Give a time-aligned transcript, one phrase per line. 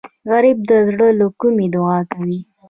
[0.31, 2.39] غریب د زړه له کومي دعا کوي